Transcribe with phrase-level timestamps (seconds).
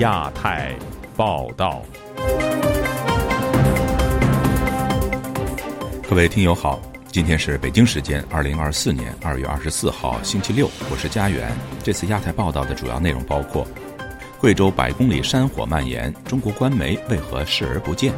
[0.00, 0.74] 亚太
[1.14, 1.82] 报道，
[6.08, 6.80] 各位听友好，
[7.12, 11.52] 今天是北京时间二零二四年二月二十四号星期六，我是佳远。
[11.82, 13.66] 这次亚太报道的主要内容包括：
[14.40, 18.14] 贵州百公里山火蔓延，中国官媒为何视而不见？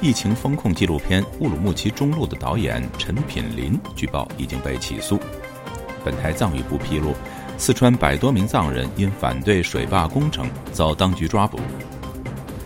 [0.00, 5.18] 疫情风控纪录片《乌鲁木齐中路》的导演陈品林据报已经被起诉。
[6.04, 7.12] 本台藏语部披露。
[7.58, 11.58] 四川百多名藏人因反对水坝工程遭当局抓捕。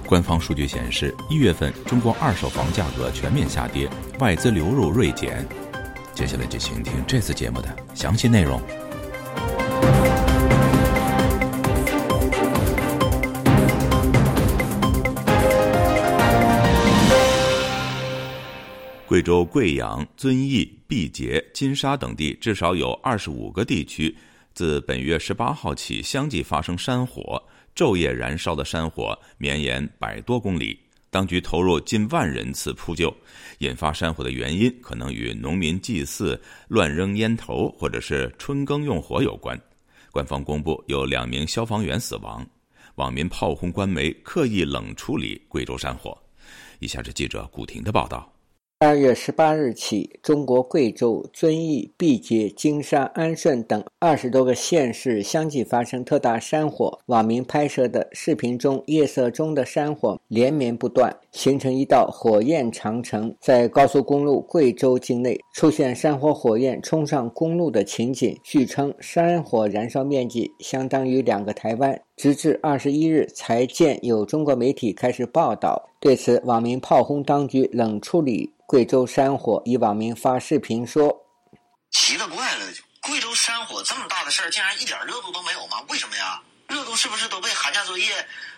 [0.07, 5.47] 官方数据显示，一月份中国二手房价格全面下跌，外资流入锐减。
[6.13, 8.61] 接下来就请听这次节目的详细内容。
[19.07, 24.15] 贵州贵阳、遵义、毕节、金沙等地至少有二十五个地区。
[24.53, 27.43] 自本月十八号起，相继发生山火，
[27.75, 33.15] 昼夜燃烧的山火绵延百多公里，当局投入近万人次扑救。
[33.59, 39.59] 引发山火的原因可能与农民祭祀、乱扔烟头或者是春耕用火有关。
[40.11, 42.47] 官方公布有两名消防员死亡，
[42.97, 46.17] 网民炮轰官媒刻意冷处理贵州山火。
[46.81, 48.31] 以下是记者古婷的报道。
[48.83, 56.99] 二月十八日起，中国贵州、遵义、毕节、金沙、安顺等二十多个县市相继发生特大山火。
[57.05, 63.37] 网民拍摄的视频中，夜色中的山火连绵不断，形成一道火焰长城。
[63.39, 68.35] 在高速公路贵州境内，出现山火火焰冲上公路的情景。
[68.43, 72.01] 据称，山火燃烧面积相当于两个台湾。
[72.21, 75.89] 直至二十一日，才见有中国媒体开始报道。
[75.99, 78.53] 对此，网民炮轰当局冷处理。
[78.67, 81.09] 贵州山火，一网民发视频说
[81.91, 82.67] ：“奇了怪了，
[83.01, 85.83] 贵州山火这么大的事儿，竟然一点热度都没有吗？
[85.89, 86.43] 为什么呀？
[86.69, 88.13] 热度是不是都被寒假作业，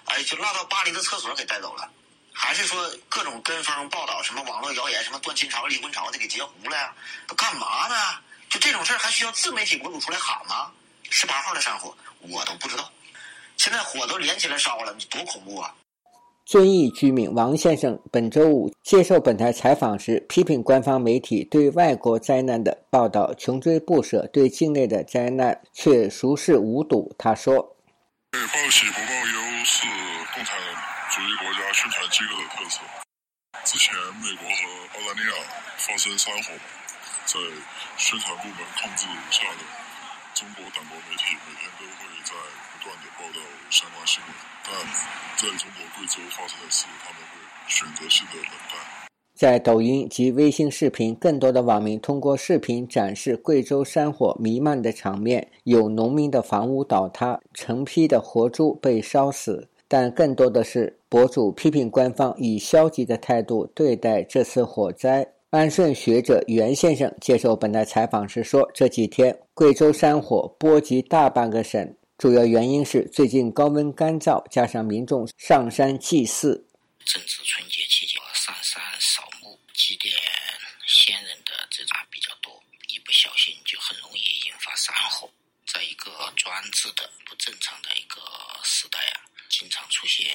[0.06, 1.88] 哎，就落到巴黎的厕所给带走了？
[2.32, 6.92] 还是说各种跟风报道，什么网络谣言，什么断亲潮、离婚潮的给截胡了呀？
[7.28, 7.94] 都干嘛呢？
[8.50, 10.72] 就这种事儿还需要自媒体博主出来喊吗？
[11.10, 11.96] 十八号的山火
[12.28, 12.90] 我都不知道，
[13.62, 15.72] 现在火都连起来烧了，多恐怖啊！”
[16.44, 27.14] 遵义居民王先生本周五接受本台采访时，批评官方媒体对外国灾难的报道穷追不舍，对境内的灾难却熟视无睹。
[27.16, 27.62] 他说
[28.34, 29.86] ：“报喜不报忧是
[30.34, 30.58] 共产
[31.14, 32.80] 主义国家宣传机构的特色。
[33.62, 34.58] 之前美国和
[34.98, 35.34] 澳大利亚
[35.78, 36.50] 发生山火，
[37.26, 37.38] 在
[37.96, 39.62] 宣传部门控制下的
[40.34, 42.34] 中国党国媒体每天都会在
[43.22, 43.38] 报道
[43.70, 44.34] 相关新闻。”
[44.66, 44.74] 但
[45.38, 47.38] 在中国贵州发生的事，他们会
[47.68, 48.80] 选择性的冷淡。
[49.32, 59.68] 在抖音及微信视频，更多的网民通过视频展示贵州山火弥漫的场面，有农民的房屋倒塌，成批的活猪被烧死。
[59.86, 65.26] 但更多的是博主批评官方以消极的态度对待这次火灾。
[65.50, 76.68] 安顺学者袁先生接受本台采访时说：“这几天贵州山火波及大半个省。”主要原因是最近高温干燥，加上民众上山祭祀。
[77.04, 80.06] 正值春节期间，上山扫墓、祭奠
[80.86, 85.28] 先人的这种比较多，一不小心就很容易引发山火。
[85.66, 88.20] 在一个专制的、不正常的一个
[88.62, 90.30] 时代啊，经常出现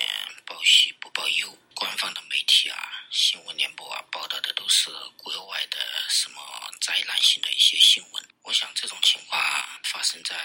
[0.46, 1.58] 报喜不报忧。
[1.74, 2.78] 官方的媒体啊，
[3.12, 5.78] 新闻联播啊，报道的都是国外的
[6.09, 6.42] 什么
[6.81, 8.24] 灾难性的一些新闻。
[8.42, 9.40] 我想这种情况
[9.84, 10.36] 发生在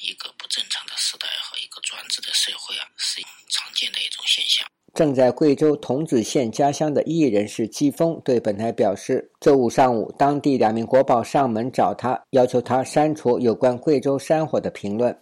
[0.00, 4.64] 一个不正常的时代和一个专制的社会啊，是常见的一种现象。
[4.94, 15.20] 正在贵州桐梓县家乡的艺人是季峰对本台表示，周五上午，当地两名国宝上门找他，要求他删除有关贵州山火的评论。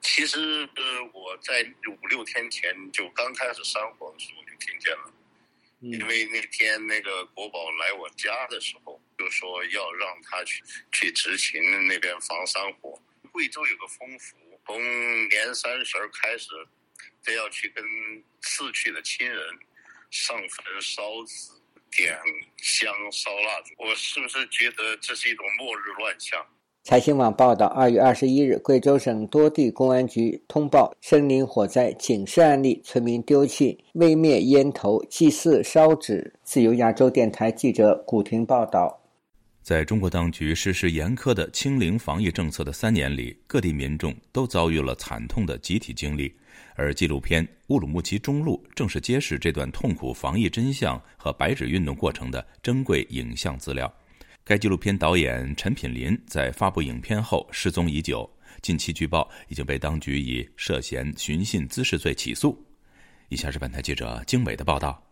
[0.00, 0.40] 其实
[0.74, 0.82] 呃
[1.14, 5.12] 我在五六天前就刚开始山火的时候就听见了。
[5.80, 13.00] 因为那天那个国宝来我家的时候，就说要让他去去执勤那边防山火。
[13.30, 14.34] 贵州有个风俗，
[14.68, 14.76] 从
[15.30, 16.50] 年三十开始，
[17.24, 17.82] 都要去跟
[18.42, 19.38] 逝去的亲人
[20.10, 21.52] 上坟烧纸、
[21.90, 22.14] 点
[22.58, 23.72] 香、烧蜡烛。
[23.78, 26.38] 我是不是觉得这是一种末日乱象？
[26.84, 36.34] 财新网报道，二月二十一日，贵州省多地公安局通报森林火灾警示案例，村民丢弃未灭烟头、祭祀烧纸。
[36.42, 38.97] 自由亚洲电台记者古婷报道。
[39.68, 46.34] 在中国当局实施严苛的清零防疫政策的三年里，各地民众都遭遇了惨痛的集体经历，
[46.74, 53.94] 而纪录片《乌鲁木齐中路》正是揭示这段痛苦防疫真相和白纸运动过程的珍贵影像资料。
[54.42, 58.26] 该纪录片导演陈品林在发布影片后失踪已久，
[58.62, 62.58] 近期据报已经被当局以涉嫌寻衅滋事罪起诉。
[63.28, 65.07] 以下是本台记者经纬的报道。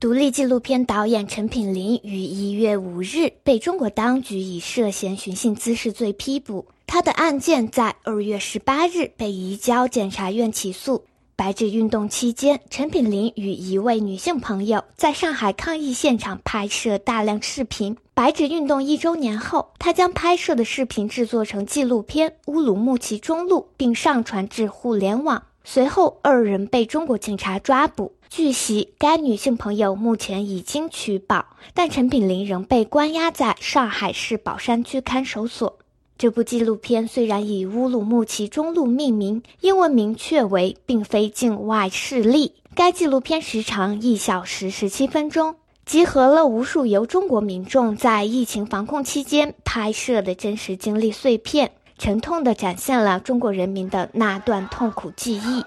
[0.00, 11.02] 独立纪录片导演陈品林于一月五日被中国当局以涉嫌寻衅滋事罪批捕，他的案件在二月十八日被移交检察院起诉。
[11.34, 17.96] 白纸运动期间，陈品林与一位女性朋友在上海抗议现场拍摄大量视频。
[18.14, 25.42] 白纸运动一周年后，他将拍摄的视频制作成纪录片《乌鲁木齐中路》，并上传至互联网。
[25.70, 28.12] 随后，二人被中国警察抓捕。
[28.30, 31.44] 据悉，该女性朋友目前已经取保，
[31.74, 35.78] 但陈品林仍被关押在上海市宝山区看守所。
[36.16, 42.54] 这部纪录片虽然以乌鲁木齐中路命名，英文明确为“并非境外势力”。
[42.74, 51.72] 该纪录片时长一小时十七分钟，集合了无数由中国民众在疫情防控期间拍摄的真实经历碎片。
[51.98, 55.64] 沉痛地展现了中国人民的那段痛苦记忆。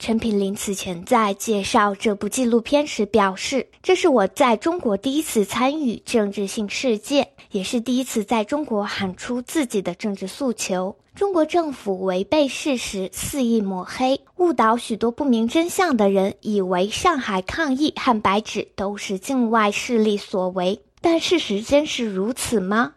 [0.00, 20.80] 陈品林此前在介绍这部纪录片时表示：“这是我在中国第一次参与政治性事件，也是第一次在中国喊出自己的政治诉求。”中国政府违背事实，肆意抹黑、误导许多不明真相的人，以为上海抗议和白纸都是境外势力所为。
[21.02, 22.94] 但事实真是如此吗？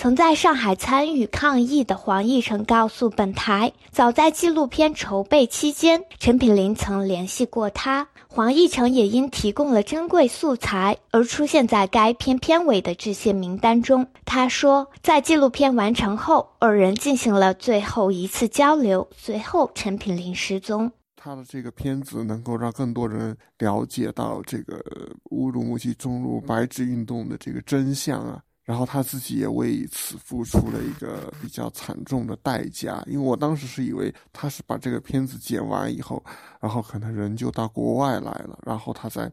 [0.00, 8.08] 曾在上海参与抗议的黄奕成告诉本台，早在纪录片筹备期间，陈品林曾联系过他。
[8.26, 14.06] 黄奕成也因提供了珍贵素材而出现在该片片尾的致谢名单中。
[14.24, 20.90] 他说，在纪录片完成后，二人进行了最后一次交流，随后陈品林失踪。
[21.14, 24.82] 他的这个片子能够让更多人了解到这个
[25.24, 28.40] 乌鲁木齐中路白纸运动的这个真相啊。
[28.70, 36.22] 然后他自己也为此付出了一个比较惨重的代价，因为我当时是以为他是把这个片子剪完以后，
[36.60, 39.28] 然后可能人就到国外来了，然后他再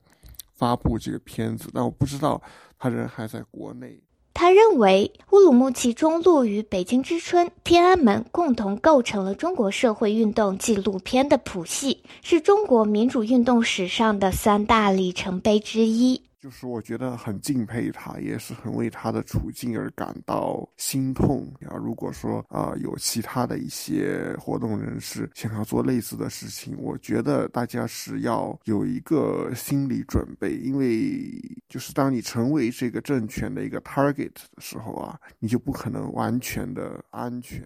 [0.55, 2.41] 发布这个片子，但我不知道
[2.79, 4.01] 他人还在国内。
[4.33, 16.23] 他认为乌鲁木齐中路与北京之春、天安门共同构成了中国社会运动纪录片的谱系，是中国民主运动史上的三大里程碑之一。
[16.47, 21.75] 就是我觉得很敬佩他，也是很为他的处境而感到心痛啊！
[21.75, 37.61] 如果说啊有其他的一些活动人士想要做类似的事情，我觉得大家是要有一个心理准备，因为就是当你成为这个政权的一个 target 的时候啊，你就不可能完全的安全。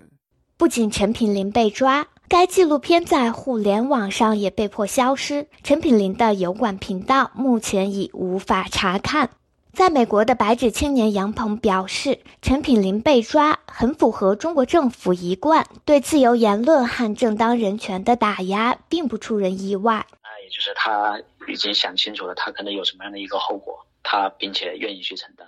[0.62, 2.06] 不仅陈品林被抓。
[2.30, 9.32] 该纪录片在互联网上也被迫消失，陈品林的油管频道目前已无法查看。
[9.74, 19.96] 在美国的白纸青年杨鹏表示，陈品林被抓很符合中国政府一贯对自由言论和正当人权的打压，并不出人意外。
[19.96, 25.48] 啊，也就是他已经想清楚了，他可能有什么样的一个后果，他并且愿意去承担。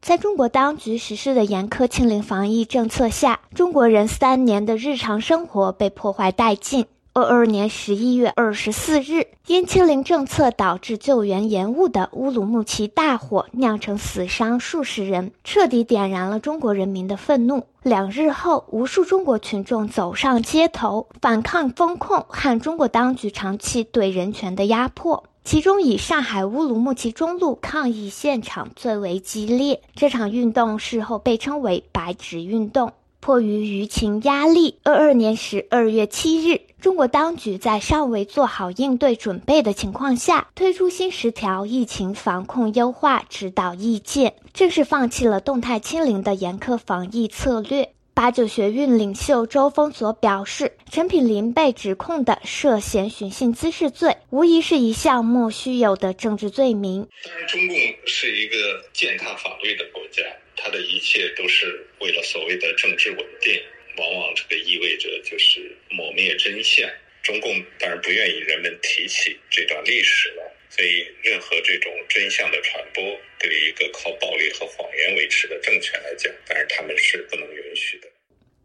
[0.00, 6.86] 在中国当局实施的严苛清零防疫政策下，中国人三年的日常生活被破坏殆尽。
[7.12, 17.64] 二二年十一月二十四日，因清零政策导致救援延误的乌鲁木齐大火酿成死伤数十人，彻底点燃了中国人民的愤怒。
[17.82, 25.24] 两日后，无数中国群众走上街头，反抗风控和中国当局长期对人权的压迫。
[25.42, 29.82] 其中以上海乌鲁木齐中路抗议现场最为激烈。
[29.94, 32.92] 这场运动事后被称为“白纸运动”。
[33.20, 47.92] 迫于舆情压力，二二年十二月七日，中国当局在尚未做好应对准备的情况下，推出新十条疫情防控优化指导意见，正式放弃了动态清零的严苛防疫策略。
[48.20, 57.08] 八九学运领袖周峰所表示，陈品林被指控的涉嫌寻衅滋事罪，无疑是一项莫须有的政治罪名。
[57.24, 60.22] 当然，中共是一个践踏法律的国家，
[60.54, 61.64] 他的一切都是
[62.00, 63.58] 为了所谓的政治稳定，
[63.96, 66.86] 往往这个意味着就是抹灭真相。
[67.22, 70.42] 中共当然不愿意人们提起这段历史了。
[70.70, 73.02] 所以，任何这种真相的传播，
[73.40, 78.06] 对于一个靠暴力和谎言维持的政权来讲，当然他们是不能允许的。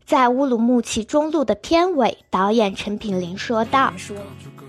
[0.06, 4.16] 在乌鲁木齐中路的片尾，导演陈品林说道：“说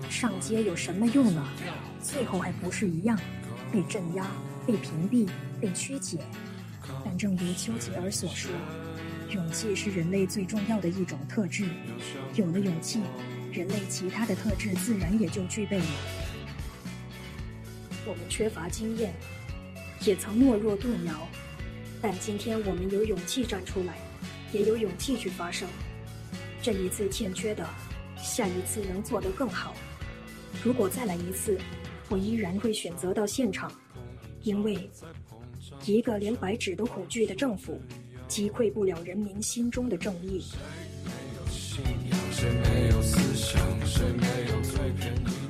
[0.09, 1.47] 上街有什么用呢？
[2.01, 3.15] 最后还不是一样，
[3.71, 4.25] 被镇压、
[4.65, 5.29] 被屏蔽、
[5.61, 6.17] 被曲解。
[7.05, 8.49] 但正如丘吉尔所说，
[9.29, 11.65] 勇气是人类最重要的一种特质。
[12.33, 12.99] 有了勇气，
[13.53, 15.85] 人类其他的特质自然也就具备了。”
[18.07, 19.13] 我们缺乏经验，
[20.05, 21.27] 也曾懦弱动摇，
[22.01, 23.97] 但今天我们有勇气站出来，
[24.53, 25.67] 也有勇气去发声。
[26.61, 27.67] 这一次欠缺的，
[28.15, 29.75] 下一次能做得更好。
[30.63, 31.59] 如果再来一次，
[32.07, 33.69] 我依然会选择到现场，
[34.41, 34.89] 因为
[35.85, 37.77] 一个连白纸都恐惧的政府，
[38.29, 40.41] 击溃不了人民心中的正义
[41.49, 45.46] 谁没有信仰谁没有思想谁没有罪。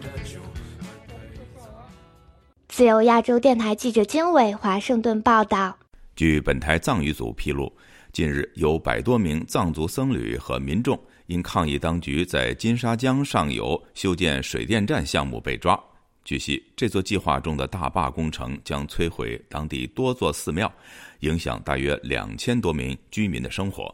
[2.78, 5.76] 自由亚洲电台记者金伟华盛顿报道。
[6.16, 7.76] 据本台藏语组披露，
[8.14, 15.76] 近日有百多名藏族僧侣和民众因抗议当局在金沙江上游修建水电站项目被抓。
[16.24, 20.72] 据悉，这座计划中的大坝工程将摧毁当地多座寺庙，
[21.22, 23.92] 影响大约两千多名居民的生活。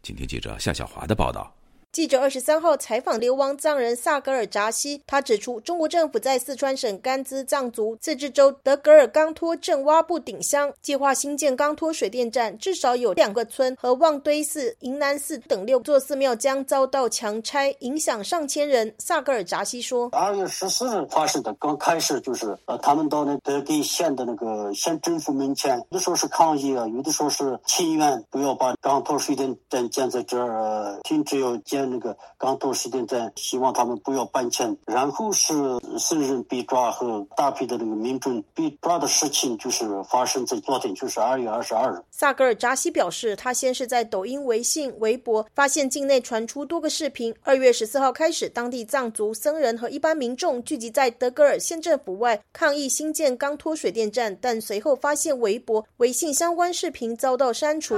[0.00, 1.52] 请听记者夏小华的报道。
[1.92, 18.94] 记者二十三号采访流亡藏人萨格尔扎西，他指出，中国政府在四川省甘孜藏族自治州德格尔冈托镇洼布顶乡计划新建冈托水电站，至少有两个村和望堆寺、迎南寺等六座寺庙将遭到强拆，影响上千人。
[18.98, 34.76] 萨格尔扎西说：“二月十四日发生的，刚开始就是呃，他们到那德给县的那个县政府门前，有的说是抗议啊，有的说是请愿，不要把冈托水电站建在这儿，停止要建。”那个刚到时间站，希望他们不要搬迁。
[34.86, 35.54] 然后是
[35.98, 41.96] 僧人被抓和大批的那个民众被抓的事情，就是发生在昨天，就是二月二十二日。
[42.10, 47.34] 萨格尔扎西表示，他先是在抖音、微信、微博发现境内传出多个视频。
[47.42, 57.96] 二月十四号开始，当地藏族僧人和一般民众聚集在德格尔县政府外抗议新建钢托水电站，但随后发现微博、微信相关视频遭到删除。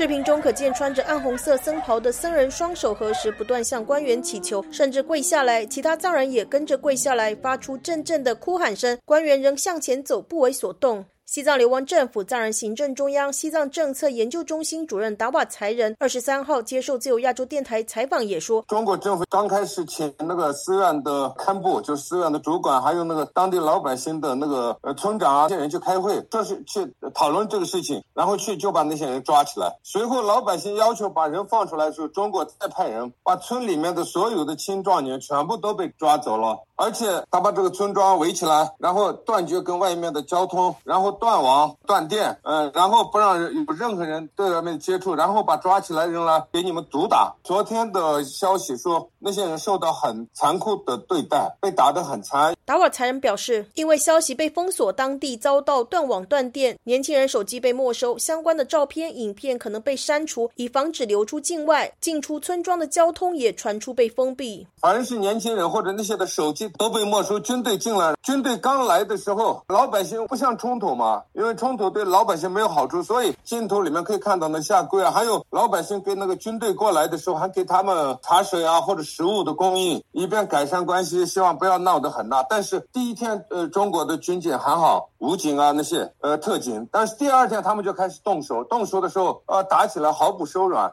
[0.00, 5.66] 视频中可见穿着暗红色僧袍的僧人双手合十，不断向官员祈求，甚至跪下来。
[5.66, 8.96] 其他藏人也跟着跪下来，发出阵阵的哭喊声。
[9.04, 11.04] 官员仍向前走，不为所动。
[11.32, 29.72] 西藏流亡政府藏人行政中央西藏政策研究中心主任达瓦才仁二十三号接受自由亚洲电台采访也说，中国政府刚开始请那个寺院的堪布，就是寺院的主管，还有那个当地老百姓的那个呃村长啊，这些人去开会，就是去讨论这个事情，然后去就把那些人抓起来。
[29.84, 41.16] 随后老百姓要求把人放出来的时候，中国再派人把村里面的所有的青壮年全部都被抓走了，而且他把这个村庄围起来，然后断绝跟外面的交通，然后。
[41.20, 47.32] 断网、断电，嗯，然后不让有任何人对外面接触，然后把抓起来人来给你们毒打。
[47.44, 52.56] 昨天的消息说，那些人受到很残酷的对待，被打得很残。
[52.64, 61.92] 达瓦才人表示，因为消息被封锁，当地遭到断网断电，年轻人手机被没收，相关的照片、影片可能被删除，以防止流出境外。
[62.00, 64.66] 进出村庄的交通也传出被封闭。
[64.80, 67.38] 凡是年轻人或者那些的手机都被没收。
[67.40, 71.09] 军队进来，军队刚来的时候，老百姓不想冲突嘛。
[71.32, 82.44] 因为冲突对老百姓没有好处，所以镜头里面可以看到那下跪啊，还有老百姓跟那个军队过来的时候，还给他们茶水啊或者食物的供应，以便改善关系，希望不要闹得很大。
[82.48, 90.92] 但是第一天，呃，中国的军警还好，武警啊那些呃特警，但是第二天他们就开始动手，动手的时候，呃，打起来毫不手软。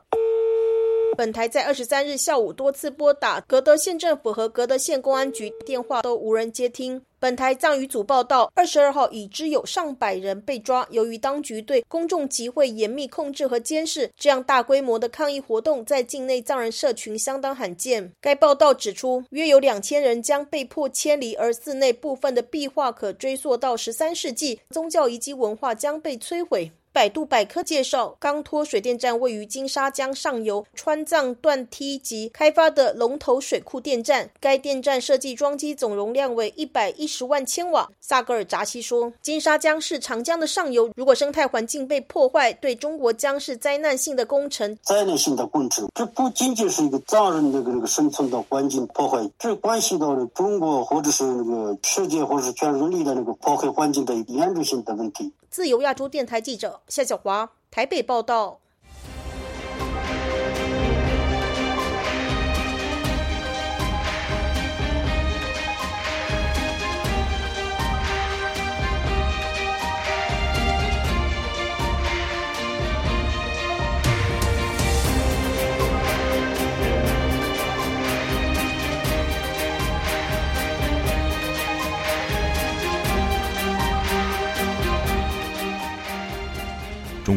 [1.17, 7.01] 本台在二十三日下午多次拨打格德县政府和格德县公安局电话，都无人接听。
[7.19, 10.87] 本台藏语组报道，二十二号已知有上百人被抓。
[10.91, 18.11] 由于当局对公众集会严密控制和监视，这样大规模的抗议活动在境内藏人社群相当罕见。
[18.21, 26.71] 该报道指出，约有两千人将被迫迁离，而寺内部分的壁画可追溯到十三世纪，宗教遗迹文化将被摧毁。
[26.97, 34.27] 百度百科介绍，钢托水电站位于金沙江上游川藏段梯级开发的龙头水库电站。
[34.39, 37.87] 该电站设计装机总容量为一百一十万千瓦。
[38.01, 44.75] 萨格尔扎西说：“金沙江是长江的上游，如果生态环境被破坏，对中国将是灾难性的工程。
[44.81, 58.61] 灾难性的工程，这不仅仅是一个藏人那个那个生存的环境破坏，这关系到了中国或者是那个世界或者是全人类的那个破坏环境的严重性的问题。”自由亚洲电台记者夏小华台北报道。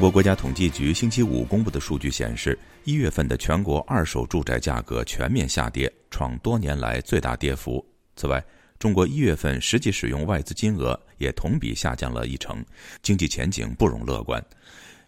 [0.01, 7.87] 中国国家统计局星期五公布的数据显示，一月份的全国二手住宅价格全面下跌，创多年来最大跌幅。
[8.17, 8.43] 此外，
[8.79, 12.65] 中国一月份实际使用外资金额也同比下降了一成，
[13.03, 14.43] 经济前景不容乐观。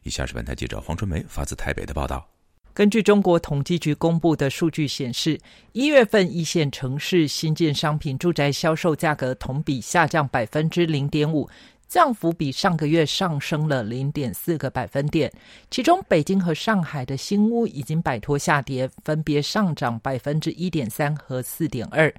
[0.02, 2.28] 以下是本台记者黄春梅发自台北的报道。
[2.74, 5.38] 根据中国统计局公布的数据显示，
[5.72, 11.46] 一月份一线城市新建商品住宅销售价格同比下降百分之零点五，
[11.92, 15.30] 降幅比上个月上升了零点四个百分点。
[15.70, 22.10] 其中，北京和上海的新屋已经摆脱下跌，分别上涨百分之一点三和四点二，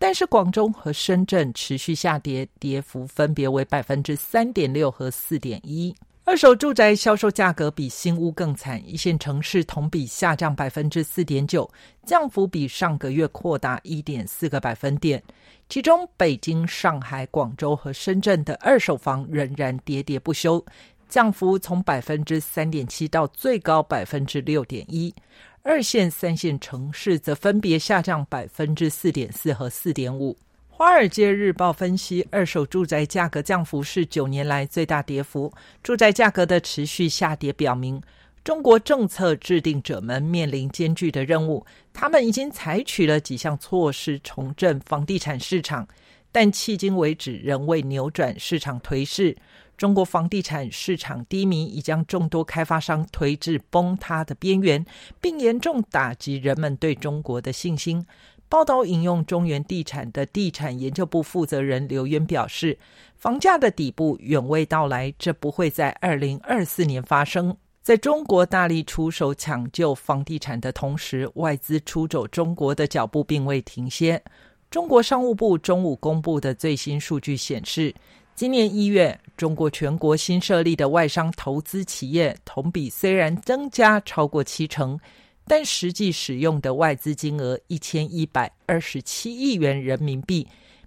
[0.00, 5.94] 但是广州和深圳持续下跌，跌幅分别为百分之三点六和四点一。
[6.24, 11.70] 二手住宅销售价格比新屋更惨，一线城市同比下降百分之四点九，
[12.04, 15.22] 降幅比上个月扩大一点四个百分点。
[15.70, 20.66] 其中，北京、上海、广州和深圳的二手房仍然跌跌不休，
[21.08, 25.14] 降幅从百分之三点七到最高百分之六点一。
[25.62, 30.32] 二线、三线城市则分别下降百分之四点四和四点五。
[30.68, 35.52] 《华尔街日报》分析，二手住宅价格降幅是九年来最大跌幅。
[35.84, 38.02] 住宅价格的持续下跌表明，
[38.50, 41.64] 中国政策制定者们面临艰巨的任务。
[41.92, 45.86] 他们已经采取了几项措施重振房地产市场，
[46.32, 49.36] 但迄今为止仍未扭转市场颓势。
[49.76, 54.84] 中国房地产市场低迷已将众多开发商推至崩塌的边缘，
[55.20, 58.04] 并严重打击人们对中国的信心。
[58.48, 62.76] 报道引用中原地产的地产研究部负责人刘渊表示，
[63.14, 67.56] 房价的底部远未到来，这不会在二零二四年发生。
[67.90, 74.22] 在中国大力出手抢救房地产的同时，外资出走中国的脚步并未停歇。
[74.70, 77.92] 中国商务部中午公布的最新数据显示，
[78.36, 84.96] 今年一月，中国全国新设立的外商投资企业同比虽然增加超过七成。
[85.44, 90.46] 但实际使用的外资金额一千一百二十七亿元人民币，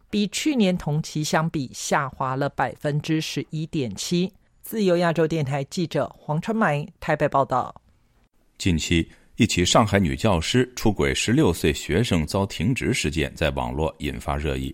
[0.09, 4.31] 比去年同期相比下滑了百分之十一点七。
[4.63, 7.75] 自由亚洲电台记者黄春梅台北报道。
[8.57, 14.73] 近期，一起上海女教师出轨十六岁学生遭停职事件在网络引发热议，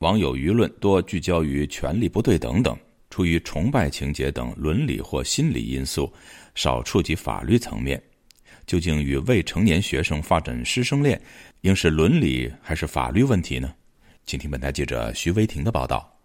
[0.00, 2.76] 网友舆论多聚焦于权力不对等等，
[3.08, 6.12] 出于崇拜情节等伦理或心理因素，
[6.54, 8.00] 少触及法律层面。
[8.66, 11.20] 究竟与未成年学生发展师生恋，
[11.62, 13.72] 应是伦理还是法律问题呢？
[14.26, 16.19] 请听本台记者徐威婷的报道。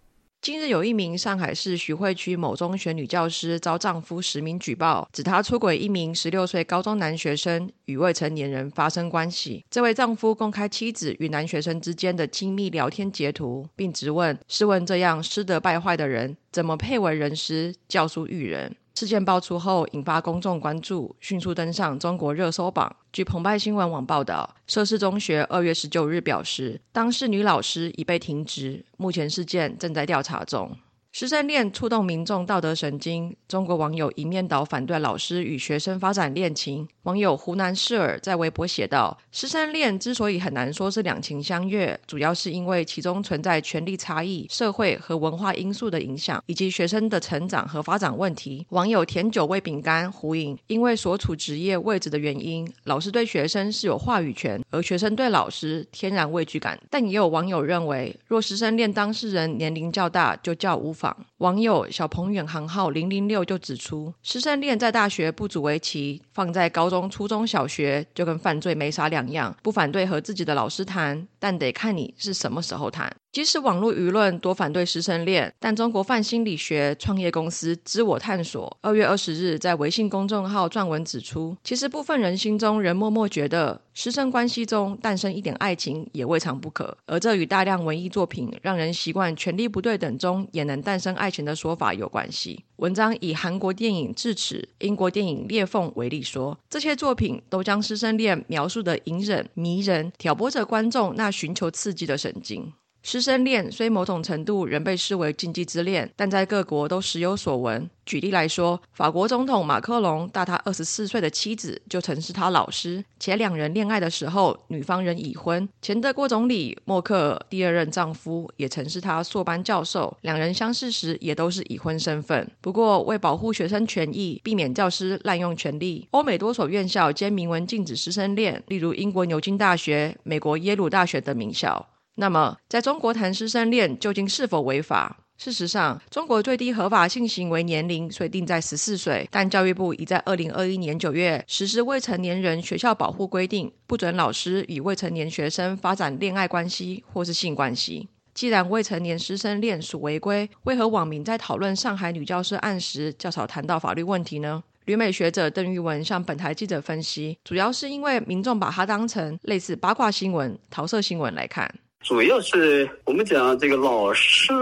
[0.46, 9.64] 近日，有一名上海市徐汇区某中学女教师遭丈夫实名举报，指她出轨一名十六岁高中男学生，与未成年人发生关系。
[9.68, 22.96] 这位丈夫公开妻子与男学生之间的亲密聊天截图，并质问：“试问这样师德败坏的人，怎么配为人师，教书育人？”事件爆出后，引发公众关注，迅速登上中国热搜榜。
[23.12, 30.74] 据澎湃新闻网报道，涉事中学二月十九日表示，当事女老师已被停职，目前事件正在调查中。
[31.18, 36.86] 师生恋触动民众道德神经，中国网友一面倒反对老师与学生发展恋情。
[37.04, 61.05] 网友湖南视尔在微博写道：“师生恋之所以很难说是两情相悦，主要是因为其中存在权力差异、社会和文化因素的影响，以及学生的成长和发展问题。”网友甜酒味饼干呼应：“因为所处职业位置的原因，老师对学生是有话语权，而学生对老师天然畏惧感。”但也有网友认为，若师生恋当事人年龄较大，就较无法
[61.38, 69.54] 网友小鹏远航号零零六就指出，师生恋在大学不足为奇，放在高中、初中小学就跟犯罪没啥两样。
[69.62, 73.14] 不反对和自己的老师谈，但得看你是什么时候谈。
[73.36, 92.64] 即使网络舆论多反对师生恋，但中国泛心理学创业公司知我探索二月二十日在微信公众号撰文指出，其实部分人心中仍默默觉得师生关系中诞生一点爱情也未尝不可，而这与大量文艺作品让人习惯权力不对等中也能诞生爱情的说法有关系。
[92.76, 102.72] 文章以韩国电影《智齿》、英国电影《裂缝》为例说，这些作品都将师生恋描述的隐忍、迷人，挑拨着观众那寻求刺激的神经。
[103.06, 107.88] 师生恋虽某种程度仍被视为禁忌之恋，但在各国都时有所闻。
[108.04, 115.68] 举例来说，法国总统马克龙大他二十四岁的妻子就曾是他老师，且两人恋爱的时候，女方仍已婚。
[115.80, 122.50] 前德国总理默克尔第二任丈夫也曾是他硕班教授，两人相识时也都是已婚身份。
[122.60, 131.86] 不过，为保护学生权益，避免教师滥用权力，欧美多所院校皆明文禁止师生恋，例如英国牛津大学、美国耶鲁大学等名校。
[132.18, 135.18] 那么，在中国谈师生恋究竟是否违法？
[135.36, 148.08] 事实上，中国最低合法性行为年龄虽定在十四岁，但教育部已在二零二一年九月实施未成年人学校保护规定，不准老师与未成年学生发展恋爱关系或是性关系。
[148.32, 154.64] 既然未成年师生恋属违规，为何网民在讨论上海女教师案时较少谈到法律问题呢？
[154.86, 161.70] 旅美学者邓玉文向本台记者分析，主要是因为民众把它当成类似八卦新闻、桃色新闻来看。
[162.06, 164.52] 主要是我们讲这个老师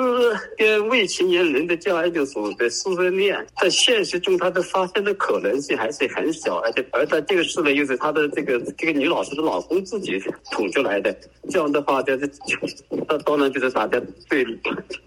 [0.57, 10.19] 跟未成年人的教育所的师生恋，在现实中它的发生的可能性还是很小，而且而在这个事呢，又是他的这个这个女老师的老公自己
[10.53, 11.15] 捅出来的，
[11.51, 12.31] 这样的话，就是
[13.07, 14.43] 那当然就是大家对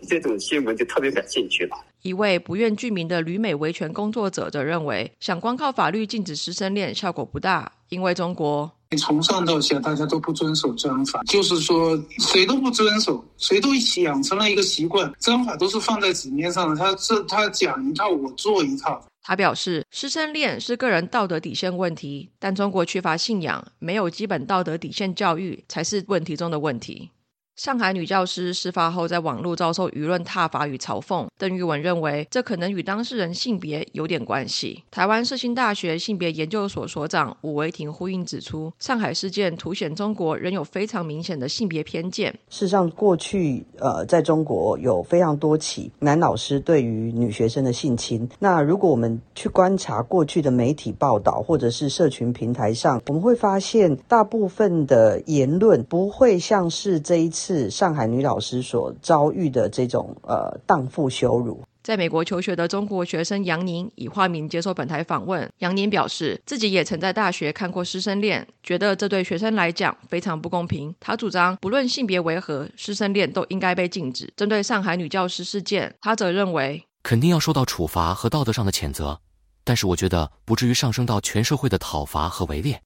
[0.07, 1.75] 这种新闻就特别感兴趣了。
[2.03, 8.76] 一位不愿具名的旅美维权工作者则认为，想光靠法律禁止师生恋效果不大，因为中国。
[8.95, 13.69] 从上到下，大家都不遵守章法，就是说谁都不遵守，谁都
[14.01, 19.03] 养成了一个习惯，章法都是放在纸面上的，他这他讲一套，我做一套。
[19.23, 27.09] 他表示，师生恋是个人道德底线问题，但中国缺乏信仰，没有基本道德底线教育，才是问题中的问题。
[27.57, 34.83] 上海女教师事发后在网络遭受舆论挞伐与嘲讽，邓玉文认为这可能与当事人性别有点关系。
[34.91, 42.31] 台湾世新大学性别研究所所长伍维婷呼应指出，上海事件凸显中国仍有非常明显的性别偏见。
[42.47, 48.29] 事实上，过去呃，在中国有非常多起男老师对于女学生的性侵。
[48.37, 57.46] 那如果我们去观察过去的媒体报道或者是社群平台上，我们会发现大部分的言论不会像是这一次。
[57.47, 61.63] 是上海女老师所遭遇的这种呃荡妇羞辱。
[61.81, 65.49] 在美国求学的中国学生杨宁以化名接受本台访问。
[65.59, 70.93] 杨宁表示，自己也曾在大学看过师生恋，觉得这对学生来讲非常不公平。
[70.99, 74.29] 他主张，不论性别为何，师生恋都应该被禁止。
[74.35, 79.21] 针对上海女教师事件，他则认为肯定要受到处罚和道德上的谴责，
[79.63, 82.81] 但是我觉得不至于上升到全社会的讨伐和围猎。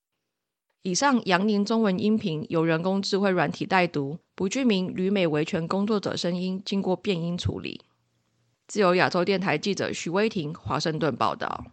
[0.83, 7.81] 以上杨宁中文音频由人工智慧软体代读，不具名旅美维权工作者声音经过变音处理。
[8.67, 11.65] 自由亚洲电台记者徐威婷华盛顿报道。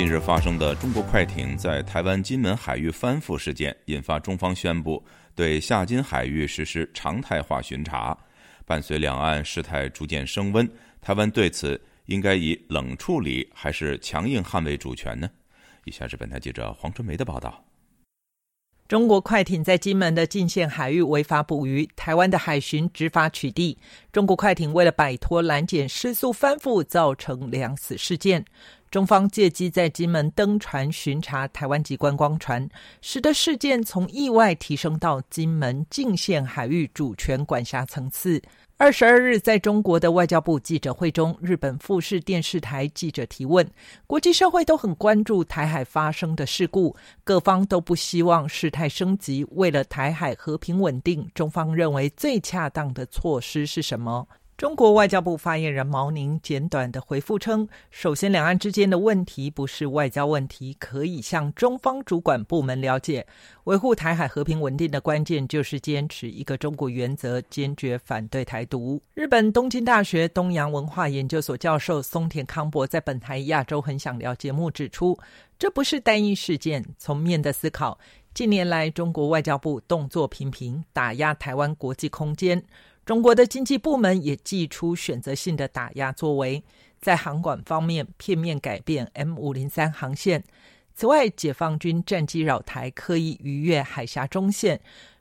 [0.00, 8.16] 近日发生的中国快艇在台湾金门海域翻覆事件，引发中方宣布对下金海域实施常态化巡查。
[8.64, 10.66] 伴随两岸事态逐渐升温，
[11.02, 15.28] 台湾对此应该以冷处理还是强硬捍卫主权呢？
[15.84, 17.62] 以下是本台记者黄春梅的报道。
[18.88, 23.76] 中国快艇在金门的禁限海域违法捕鱼，台湾的海巡执法取缔。
[24.10, 28.44] 中国快艇为了摆脱拦检失速翻覆，造成两死事件。
[28.90, 32.68] 中方借机在金门登船巡查台湾籍观光船，
[33.00, 38.42] 使得事件从意外提升到金门境线海域主权管辖层次。
[38.78, 43.64] 二十二日，在中国的外交部记者会中，日本富士电视台记者提问：
[44.08, 49.46] 国际社会都很关注台海发生的事故，各方都不希望事态升级。
[49.50, 54.26] 为了台海和平稳定，中方认为最恰当的措施是什么？
[54.60, 63.26] 中国外交部发言人毛宁简短的回复称：“首先，两岸之间的问题不是外交问题，可以向中方主管部门了解。
[63.64, 75.18] 维护台海和平稳定的关键就是坚持一个中国原则，坚决反对台独。”日本东京大学东洋文化研究所教授松田康博在本台《亚洲很想聊》节目指出
[75.58, 77.98] ：“这不是单一事件，从面的思考，
[78.34, 82.62] 近年来中国外交部动作频频，打压台湾国际空间。”
[83.04, 86.62] 中国的经济部门也祭出选择性的打压作为，
[87.00, 90.44] 在航管方面片面改变 M 五零三航线。
[90.94, 94.80] 此外，解放军战机扰台，刻意逾越海峡中线，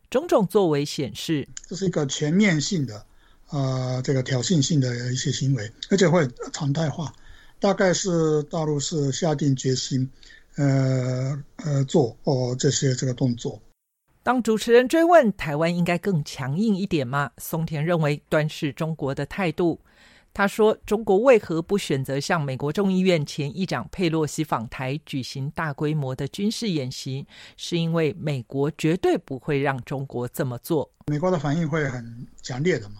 [0.09, 3.05] 种种作为显示，这是一个全面性的，
[3.49, 7.13] 呃，这个挑衅性的一些行为，而且会常态化。
[7.59, 10.09] 大概是大陆是下定决心，
[10.57, 13.61] 呃呃，做哦这些这个动作。
[14.29, 17.31] 当主持人追问台湾应该更强硬一点吗？
[17.39, 19.79] 松田认为端视中国的态度。
[20.35, 27.25] 他说：“中国为何不选择向美国众议院前议长佩洛西访台举行大规模的军事演习？
[27.57, 30.87] 是因为美国绝对不会让中国这么做。
[31.07, 32.97] 美国的反应会很强烈的嘛？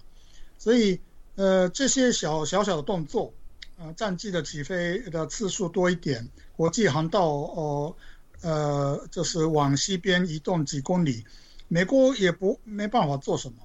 [0.57, 0.99] 所以，
[1.35, 3.31] 呃，这些小小小的动作，
[3.77, 7.95] 呃，战机的起飞的次数多一点，国际航道哦。”，
[8.41, 11.23] 呃就是往西边移动几公里，
[11.67, 13.57] 美国也不没办法做什么，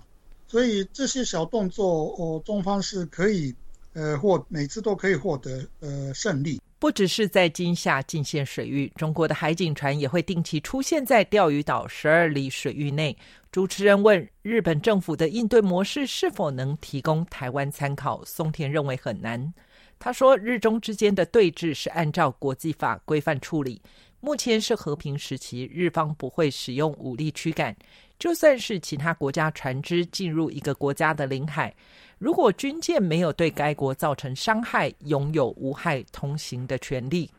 [0.46, 3.54] 所以这些小动作，哦，中方是可以
[3.92, 6.60] 呃获每次都可以获得呃胜利。
[6.78, 13.16] 不只是在今夏进线水域，中国的海警船也会定期出现在钓鱼岛十二里水域内。
[13.50, 19.54] 主持人问日本政府的应对模式是否能提供台湾参考，松田认为很难。
[19.98, 23.80] 他说，日中之间的对峙是按照国际法规范处理，
[24.24, 27.76] 目前是和平时期，日方不会使用武力驱赶。
[28.18, 31.74] 就算是其他国家船只进入一个国家的领海。
[32.16, 37.30] 如果军舰没有对该国造成伤害，拥有无害通行的权利。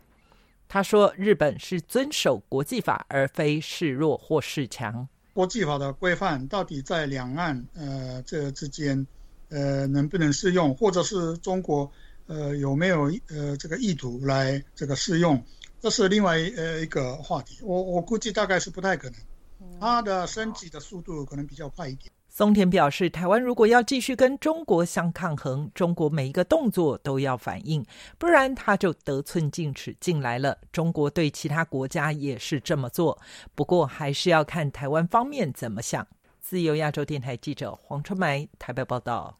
[0.67, 5.07] 他说：“日本是遵守国际法，而非示弱或示强。
[5.33, 9.03] 国际法的规范到底在两岸呃这之间
[9.49, 11.91] 呃能不能适用，或者是中国
[12.27, 15.43] 呃有没有呃这个意图来这个适用，
[15.79, 17.59] 这是另外呃一个话题。
[17.61, 19.19] 我我估计大概是不太可能，
[19.79, 27.85] 它的升级的速度可能比较快一点。”松田表示，台湾如果要继续跟中国相抗衡，中国每一个动作都要反应，
[28.17, 30.57] 不然他就得寸进尺进来了。
[30.73, 33.17] 中国对其他国家也是这么做，
[33.55, 36.05] 不过还是要看台湾方面怎么想。
[36.41, 39.39] 自由亚洲电台记者黄春梅台北报道。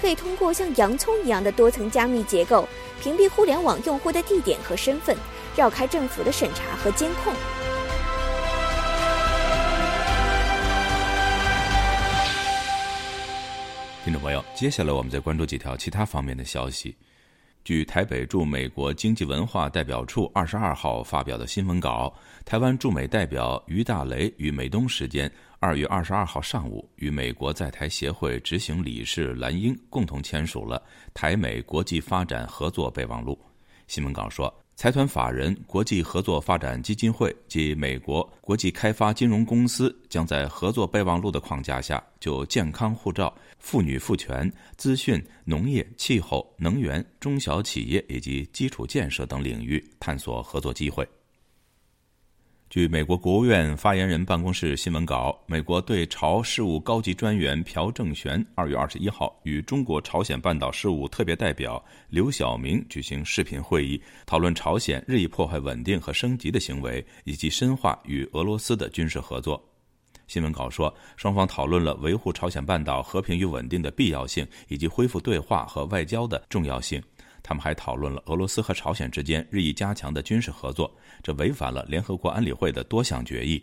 [0.00, 2.68] 可以通过像洋葱一样的多层加密结构，
[3.02, 5.16] 屏蔽互联网用户的地点和身份。
[5.56, 7.34] 绕开政府的审查和监控。
[14.04, 16.96] 听众朋友，接下来我们再关注几条其他方面的消息。
[17.64, 25.30] 据台北驻美国经济文化代表处二十二号发表的新闻稿，台湾驻美代表于大雷于美东时间
[25.60, 30.80] 二月二十二号上午与美国在台协会执行理事蓝英共同签署了
[31.12, 33.38] 台美国际发展合作备忘录。
[33.86, 34.52] 新闻稿说。
[34.76, 51.04] 财团法人国际合作发展基金会及美国国际开发金融公司将在合作备忘录的框架下，就健康护照、妇女赋权、资讯、农业、气候、能源、中小企业以及基础建设等领域探索合作机会。
[52.70, 69.58] 据美国国务院发言人办公室新闻稿，美国对朝事务高级专员朴正玄二月二十一号与中国朝鲜半岛事务特别代表刘晓明举行视频会议，讨论朝鲜日益破坏稳定和升级的行为，以及深化与俄罗斯的军事合作。
[70.26, 77.02] 新闻稿说，双方讨论了维护朝鲜半岛和平与稳定的必要性，以及恢复对话和外交的重要性。
[77.42, 83.62] 他们还讨论了俄罗斯和朝鲜之间日益加强的军事合作，这违反了联合国安理会的多项决议。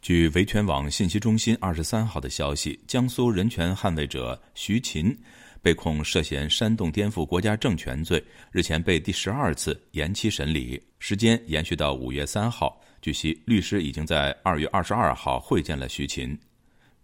[0.00, 5.16] 据维权网信息中心二十三号的消息，江苏人权捍卫者徐琴
[5.60, 12.80] 被控涉嫌煽动颠覆国家政权罪，日前被第十二次延期审理，时间延续到五月三号。
[13.00, 16.36] 据悉，律师已经在二月二十二号会见了徐琴。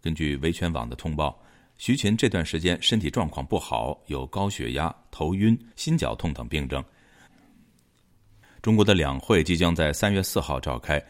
[0.01, 1.41] 根据维权网的通报。
[1.79, 6.85] 徐勤这段时间身体状况不好，有高血压、头晕、心绞痛等病症。
[8.61, 11.01] 中国的两会即将在三月四号召开，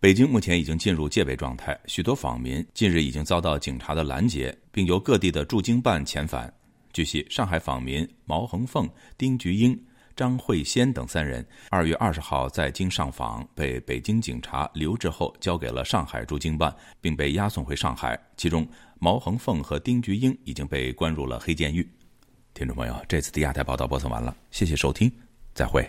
[0.00, 6.52] 北京目前已经进入戒备状态，许多访民近日已经遭到警察的拦截，并由各地的驻京办遣返。
[6.94, 9.78] 据悉，上海访民毛恒凤、丁菊英。
[10.16, 18.18] 张慧仙等三人二月二十号在京上访，被北京警察留置后交给了上海驻京办，并被押送回上海。
[18.36, 18.66] 其中，
[18.98, 21.86] 毛恒凤和丁菊英已经被关入了黑监狱。
[22.54, 25.12] 听众朋友，这次的亚太报道播送完了，谢谢收听，
[25.52, 25.86] 再会。